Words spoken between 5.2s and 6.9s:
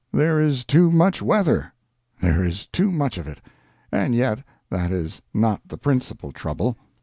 not the principal trouble.